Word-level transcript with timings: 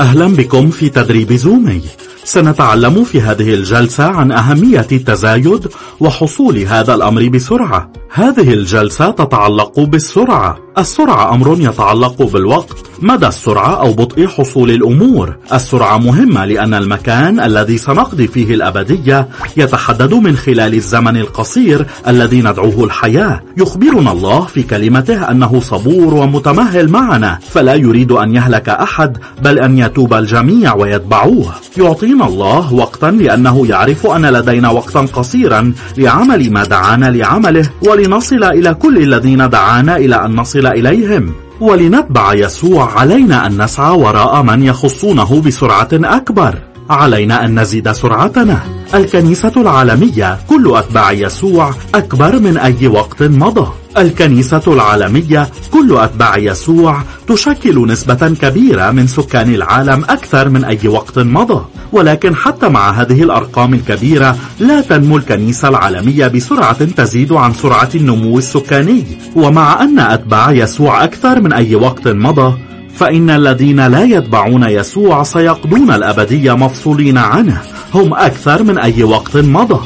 أهلا 0.00 0.26
بكم 0.26 0.70
في 0.70 0.88
تدريب 0.88 1.32
زومي. 1.32 1.82
سنتعلم 2.24 3.04
في 3.04 3.20
هذه 3.20 3.54
الجلسة 3.54 4.04
عن 4.04 4.32
أهمية 4.32 4.86
التزايد 4.92 5.68
وحصول 6.00 6.58
هذا 6.58 6.94
الأمر 6.94 7.28
بسرعة. 7.28 7.92
هذه 8.10 8.52
الجلسة 8.52 9.10
تتعلق 9.10 9.80
بالسرعة. 9.80 10.58
السرعة 10.78 11.34
أمر 11.34 11.56
يتعلق 11.60 12.22
بالوقت. 12.22 12.76
مدى 13.02 13.26
السرعة 13.26 13.80
أو 13.80 13.92
بطء 13.92 14.26
حصول 14.26 14.70
الأمور. 14.70 15.36
السرعة 15.52 15.98
مهمة 15.98 16.44
لأن 16.44 16.74
المكان 16.74 17.40
الذي 17.40 17.78
سنقضي 17.78 18.28
فيه 18.28 18.54
الأبدية 18.54 19.28
يتحدد 19.56 20.14
من 20.14 20.36
خلال 20.36 20.74
الزمن 20.74 21.16
القصير 21.16 21.86
الذي 22.08 22.40
ندعوه 22.40 22.84
الحياة. 22.84 23.42
يخبرنا 23.56 24.12
الله 24.12 24.40
في 24.40 24.62
كلمته 24.62 25.30
أنه 25.30 25.60
صبور 25.60 26.14
ومتمهل 26.14 26.88
معنا. 26.88 27.38
فلا 27.50 27.74
يريد 27.74 28.12
أن 28.12 28.34
يهلك 28.34 28.68
أحد 28.68 29.18
بل 29.42 29.58
أن 29.58 29.78
يتوب 29.78 30.14
الجميع 30.14 30.74
ويتبعوه. 30.74 31.52
يعطينا 31.78 32.26
الله 32.26 32.74
وقتا 32.74 33.06
لأنه 33.06 33.66
يعرف 33.66 34.06
أن 34.06 34.26
لدينا 34.26 34.70
وقتا 34.70 35.00
قصيرا 35.00 35.72
لعمل 35.96 36.52
ما 36.52 36.64
دعانا 36.64 37.10
لعمله 37.10 37.70
ولنصل 37.98 38.44
إلى 38.44 38.74
كل 38.74 38.98
الذين 38.98 39.50
دعانا 39.50 39.96
إلى 39.96 40.24
أن 40.24 40.36
نصل 40.36 40.66
إليهم. 40.66 41.32
ولنتبع 41.60 42.34
يسوع 42.34 43.00
علينا 43.00 43.46
أن 43.46 43.62
نسعى 43.62 43.96
وراء 43.96 44.42
من 44.42 44.62
يخصونه 44.62 45.42
بسرعة 45.46 45.88
أكبر. 45.92 46.54
علينا 46.90 47.44
أن 47.44 47.60
نزيد 47.60 47.92
سرعتنا. 47.92 48.60
الكنيسة 48.94 49.52
العالمية 49.56 50.38
كل 50.48 50.72
أتباع 50.74 51.12
يسوع 51.12 51.74
أكبر 51.94 52.38
من 52.38 52.56
أي 52.56 52.86
وقت 52.86 53.22
مضى. 53.22 53.68
الكنيسة 54.02 54.62
العالمية 54.66 55.48
كل 55.70 55.96
أتباع 55.96 56.36
يسوع 56.36 57.02
تشكل 57.28 57.86
نسبة 57.86 58.34
كبيرة 58.42 58.90
من 58.90 59.06
سكان 59.06 59.54
العالم 59.54 60.04
أكثر 60.04 60.48
من 60.48 60.64
أي 60.64 60.88
وقت 60.88 61.18
مضى. 61.18 61.64
ولكن 61.92 62.36
حتى 62.36 62.68
مع 62.68 62.90
هذه 62.90 63.22
الأرقام 63.22 63.74
الكبيرة 63.74 64.36
لا 64.60 64.80
تنمو 64.80 65.16
الكنيسة 65.16 65.68
العالمية 65.68 66.26
بسرعة 66.26 66.84
تزيد 66.84 67.32
عن 67.32 67.54
سرعة 67.54 67.90
النمو 67.94 68.38
السكاني. 68.38 69.04
ومع 69.36 69.82
أن 69.82 69.98
أتباع 69.98 70.52
يسوع 70.52 71.04
أكثر 71.04 71.40
من 71.40 71.52
أي 71.52 71.74
وقت 71.74 72.08
مضى 72.08 72.58
فإن 72.94 73.30
الذين 73.30 73.86
لا 73.86 74.04
يتبعون 74.04 74.62
يسوع 74.62 75.22
سيقضون 75.22 75.90
الأبدية 75.90 76.52
مفصولين 76.52 77.18
عنه. 77.18 77.62
هم 77.94 78.14
أكثر 78.14 78.62
من 78.62 78.78
أي 78.78 79.02
وقت 79.02 79.36
مضى. 79.36 79.80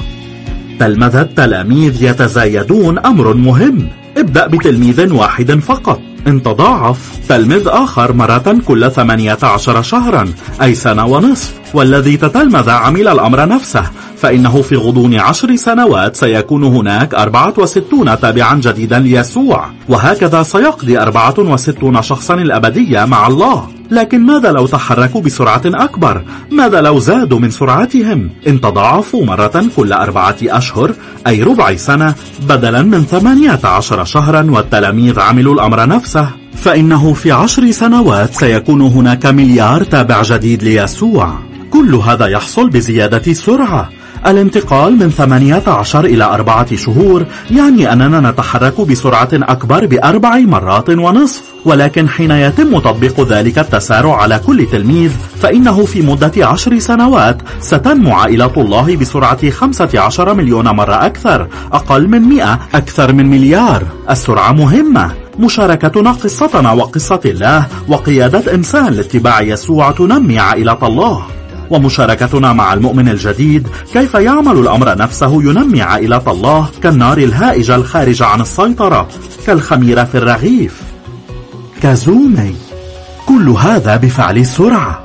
تلمذة 0.78 1.20
التلاميذ 1.20 2.04
يتزايدون 2.04 2.98
أمر 2.98 3.34
مهم. 3.34 3.88
ابدأ 4.22 4.46
بتلميذ 4.46 5.12
واحد 5.12 5.52
فقط. 5.52 6.00
إن 6.26 6.42
تضاعف 6.42 6.98
تلمذ 7.28 7.64
آخر 7.66 8.12
مرة 8.12 8.56
كل 8.66 8.90
18 8.90 9.82
شهرا 9.82 10.32
أي 10.62 10.74
سنة 10.74 11.06
ونصف. 11.06 11.61
والذي 11.74 12.16
تتلمذ 12.16 12.70
عمل 12.70 13.08
الأمر 13.08 13.48
نفسه 13.48 13.84
فإنه 14.16 14.62
في 14.62 14.76
غضون 14.76 15.14
عشر 15.14 15.56
سنوات 15.56 16.16
سيكون 16.16 16.64
هناك 16.64 17.14
64 17.14 18.20
تابعا 18.20 18.54
جديدا 18.54 18.98
ليسوع 18.98 19.70
وهكذا 19.88 20.42
سيقضي 20.42 20.98
64 20.98 22.02
شخصا 22.02 22.34
الأبدية 22.34 23.04
مع 23.04 23.26
الله 23.26 23.68
لكن 23.90 24.20
ماذا 24.26 24.52
لو 24.52 24.66
تحركوا 24.66 25.20
بسرعة 25.20 25.62
أكبر؟ 25.66 26.22
ماذا 26.50 26.80
لو 26.80 26.98
زادوا 26.98 27.38
من 27.38 27.50
سرعتهم؟ 27.50 28.30
إن 28.48 28.60
تضاعفوا 28.60 29.24
مرة 29.24 29.66
كل 29.76 29.92
أربعة 29.92 30.36
أشهر 30.42 30.92
أي 31.26 31.42
ربع 31.42 31.76
سنة 31.76 32.14
بدلا 32.48 32.82
من 32.82 33.04
18 33.04 34.04
شهرا 34.04 34.50
والتلاميذ 34.50 35.20
عملوا 35.20 35.54
الأمر 35.54 35.86
نفسه 35.86 36.28
فإنه 36.54 37.12
في 37.12 37.32
عشر 37.32 37.70
سنوات 37.70 38.34
سيكون 38.34 38.80
هناك 38.80 39.26
مليار 39.26 39.82
تابع 39.82 40.22
جديد 40.22 40.62
ليسوع 40.62 41.38
كل 41.72 41.94
هذا 41.94 42.26
يحصل 42.26 42.70
بزيادة 42.70 43.22
السرعة 43.26 43.88
الانتقال 44.26 44.98
من 44.98 45.10
18 45.10 46.04
إلى 46.04 46.24
أربعة 46.24 46.76
شهور 46.76 47.26
يعني 47.50 47.92
أننا 47.92 48.30
نتحرك 48.30 48.80
بسرعة 48.80 49.28
أكبر 49.32 49.86
بأربع 49.86 50.38
مرات 50.38 50.90
ونصف. 50.90 51.42
ولكن 51.64 52.08
حين 52.08 52.30
يتم 52.30 52.78
تطبيق 52.78 53.20
ذلك 53.20 53.58
التسارع 53.58 54.16
على 54.16 54.40
كل 54.46 54.66
تلميذ 54.66 55.10
فإنه 55.42 55.84
في 55.84 56.02
مدة 56.02 56.46
عشر 56.46 56.78
سنوات 56.78 57.42
ستنمو 57.60 58.14
عائلة 58.14 58.52
الله 58.56 58.96
بسرعة 58.96 59.50
15 59.50 60.34
مليون 60.34 60.68
مرة 60.68 61.06
أكثر 61.06 61.48
أقل 61.72 62.08
من 62.08 62.22
100 62.22 62.58
أكثر 62.74 63.12
من 63.12 63.26
مليار. 63.26 63.82
السرعة 64.10 64.52
مهمة. 64.52 65.10
مشاركتنا 65.38 66.12
قصتنا 66.12 66.72
وقصة 66.72 67.20
الله 67.24 67.66
وقيادة 67.88 68.54
إنسان 68.54 68.92
لاتباع 68.92 69.40
يسوع 69.40 69.90
تنمي 69.90 70.38
عائلة 70.38 70.78
الله. 70.82 71.22
ومشاركتنا 71.72 72.52
مع 72.52 72.72
المؤمن 72.72 73.08
الجديد 73.08 73.68
كيف 73.92 74.14
يعمل 74.14 74.58
الأمر 74.58 74.98
نفسه 74.98 75.42
ينمي 75.42 75.82
عائلة 75.82 76.22
الله 76.26 76.68
كالنار 76.82 77.18
الهائجة 77.18 77.74
الخارجة 77.74 78.24
عن 78.24 78.40
السيطرة 78.40 79.08
كالخميرة 79.46 80.04
في 80.04 80.18
الرغيف. 80.18 80.82
كزومي. 81.82 82.54
كل 83.26 83.48
هذا 83.48 83.96
بفعل 83.96 84.38
السرعة 84.38 85.01